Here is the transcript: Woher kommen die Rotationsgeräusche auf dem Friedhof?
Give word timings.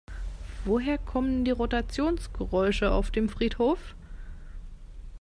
Woher 0.65 0.97
kommen 0.97 1.45
die 1.45 1.51
Rotationsgeräusche 1.51 2.89
auf 2.91 3.11
dem 3.11 3.29
Friedhof? 3.29 3.93